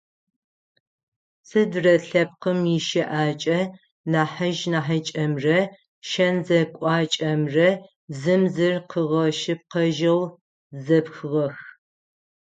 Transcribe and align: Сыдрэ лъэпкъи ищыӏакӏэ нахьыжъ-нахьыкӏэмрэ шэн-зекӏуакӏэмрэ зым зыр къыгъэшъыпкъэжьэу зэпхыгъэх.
Сыдрэ 1.47 1.93
лъэпкъи 2.07 2.53
ищыӏакӏэ 2.77 3.59
нахьыжъ-нахьыкӏэмрэ 4.11 5.59
шэн-зекӏуакӏэмрэ 6.09 7.69
зым 8.19 8.41
зыр 8.53 8.75
къыгъэшъыпкъэжьэу 8.91 10.21
зэпхыгъэх. 10.85 11.57